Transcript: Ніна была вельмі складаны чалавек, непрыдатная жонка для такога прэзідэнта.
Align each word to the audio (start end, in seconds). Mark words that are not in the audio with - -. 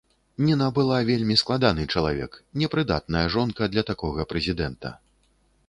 Ніна 0.45 0.67
была 0.77 0.95
вельмі 1.09 1.35
складаны 1.41 1.85
чалавек, 1.97 2.39
непрыдатная 2.63 3.23
жонка 3.35 3.69
для 3.75 3.83
такога 3.93 4.29
прэзідэнта. 4.33 4.97